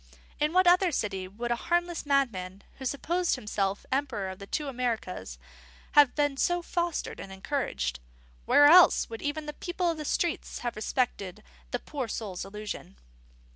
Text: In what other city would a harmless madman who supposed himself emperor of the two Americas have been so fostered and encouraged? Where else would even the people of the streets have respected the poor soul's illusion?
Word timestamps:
In 0.39 0.51
what 0.51 0.65
other 0.65 0.91
city 0.91 1.27
would 1.27 1.51
a 1.51 1.55
harmless 1.55 2.07
madman 2.07 2.63
who 2.79 2.85
supposed 2.85 3.35
himself 3.35 3.85
emperor 3.91 4.29
of 4.29 4.39
the 4.39 4.47
two 4.47 4.67
Americas 4.67 5.37
have 5.91 6.15
been 6.15 6.37
so 6.37 6.63
fostered 6.63 7.19
and 7.19 7.31
encouraged? 7.31 7.99
Where 8.45 8.65
else 8.65 9.11
would 9.11 9.21
even 9.21 9.45
the 9.45 9.53
people 9.53 9.91
of 9.91 9.97
the 9.97 10.05
streets 10.05 10.57
have 10.65 10.75
respected 10.75 11.43
the 11.69 11.77
poor 11.77 12.07
soul's 12.07 12.43
illusion? 12.43 12.95